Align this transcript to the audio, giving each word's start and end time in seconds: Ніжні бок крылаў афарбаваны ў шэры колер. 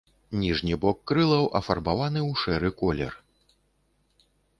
Ніжні 0.43 0.73
бок 0.85 0.97
крылаў 1.09 1.45
афарбаваны 1.59 2.19
ў 2.29 2.39
шэры 2.45 2.73
колер. 2.79 3.21